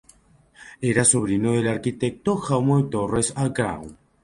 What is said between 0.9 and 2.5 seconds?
Era sobrino del arquitecto